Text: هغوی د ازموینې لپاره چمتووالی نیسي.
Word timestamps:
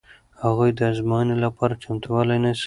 هغوی 0.43 0.69
د 0.77 0.79
ازموینې 0.91 1.35
لپاره 1.45 1.79
چمتووالی 1.83 2.37
نیسي. 2.43 2.59